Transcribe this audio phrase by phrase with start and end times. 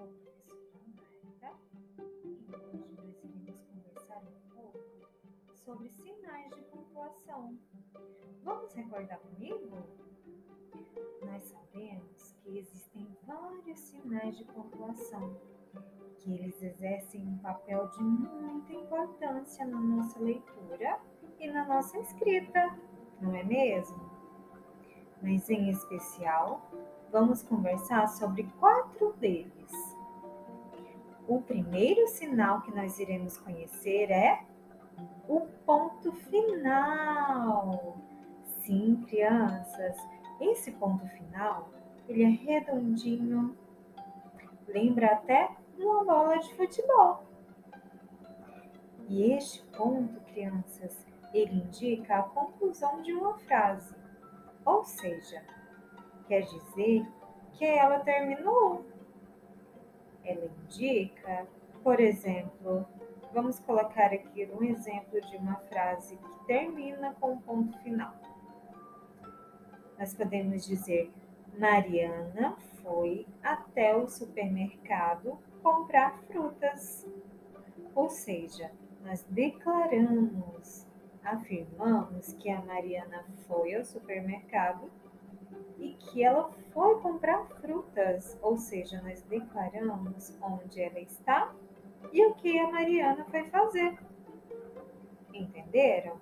[0.00, 1.58] sou a professora Marta
[2.24, 4.80] e hoje nós iremos conversar um pouco
[5.52, 7.58] sobre sinais de pontuação.
[8.42, 9.76] Vamos recordar comigo?
[11.22, 15.36] Nós sabemos que existem vários sinais de pontuação,
[16.16, 20.98] que eles exercem um papel de muita importância na nossa leitura
[21.38, 22.74] e na nossa escrita,
[23.20, 24.10] não é mesmo?
[25.22, 26.70] Mas em especial,
[27.12, 29.89] vamos conversar sobre quatro deles.
[31.30, 34.42] O primeiro sinal que nós iremos conhecer é
[35.28, 37.96] o ponto final.
[38.42, 39.96] Sim, crianças,
[40.40, 41.70] esse ponto final,
[42.08, 43.56] ele é redondinho,
[44.66, 47.22] lembra até uma bola de futebol.
[49.08, 53.94] E este ponto, crianças, ele indica a conclusão de uma frase,
[54.64, 55.44] ou seja,
[56.26, 57.06] quer dizer
[57.52, 58.84] que ela terminou.
[60.24, 61.46] Ela indica,
[61.82, 62.86] por exemplo,
[63.32, 68.14] vamos colocar aqui um exemplo de uma frase que termina com um ponto final.
[69.98, 71.12] Nós podemos dizer:
[71.58, 77.06] Mariana foi até o supermercado comprar frutas.
[77.94, 78.70] Ou seja,
[79.02, 80.86] nós declaramos,
[81.22, 84.90] afirmamos que a Mariana foi ao supermercado
[85.80, 91.52] e que ela foi comprar frutas, ou seja, nós declaramos onde ela está
[92.12, 93.98] e o que a Mariana foi fazer.
[95.32, 96.20] Entenderam?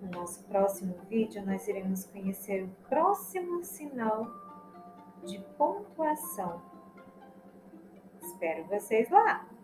[0.00, 4.26] No nosso próximo vídeo, nós iremos conhecer o próximo sinal
[5.24, 6.60] de pontuação.
[8.20, 9.55] Espero vocês lá!